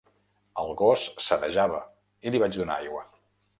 [0.63, 1.83] El gos sedejava
[2.29, 3.07] i li vaig donar aigua.